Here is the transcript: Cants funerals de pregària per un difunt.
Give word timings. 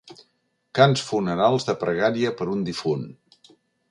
Cants 0.79 1.03
funerals 1.09 1.69
de 1.69 1.77
pregària 1.83 2.33
per 2.39 2.47
un 2.57 2.65
difunt. 2.71 3.07